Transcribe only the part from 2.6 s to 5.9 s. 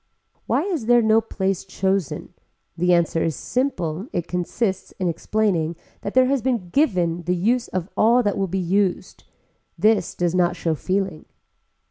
The answer is simple it consists in explaining